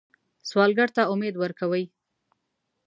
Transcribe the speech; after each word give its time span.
سوالګر 0.49 0.89
ته 0.95 1.01
امید 1.13 1.35
ورکوئ 1.39 1.83